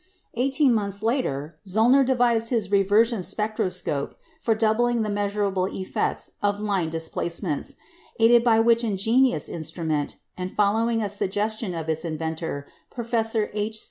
Eighteen 0.33 0.73
months 0.73 1.03
later, 1.03 1.59
Zöllner 1.67 2.03
devised 2.03 2.49
his 2.49 2.71
"reversion 2.71 3.21
spectroscope" 3.21 4.15
for 4.41 4.55
doubling 4.55 5.03
the 5.03 5.11
measurable 5.11 5.67
effects 5.67 6.31
of 6.41 6.59
line 6.59 6.89
displacements; 6.89 7.75
aided 8.19 8.43
by 8.43 8.59
which 8.59 8.83
ingenious 8.83 9.47
instrument, 9.47 10.15
and 10.35 10.49
following 10.51 11.03
a 11.03 11.07
suggestion 11.09 11.75
of 11.75 11.87
its 11.87 12.03
inventor, 12.03 12.65
Professor 12.89 13.51
H. 13.53 13.77